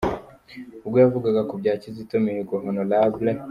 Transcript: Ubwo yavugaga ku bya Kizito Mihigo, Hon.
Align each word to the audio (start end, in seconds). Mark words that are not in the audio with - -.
Ubwo 0.85 0.97
yavugaga 1.03 1.41
ku 1.49 1.53
bya 1.61 1.73
Kizito 1.81 2.15
Mihigo, 2.23 2.53
Hon. 2.63 2.77